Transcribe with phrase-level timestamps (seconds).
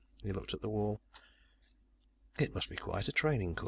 [0.23, 0.99] He looked at the wall.
[2.39, 3.59] "It must be quite a training course."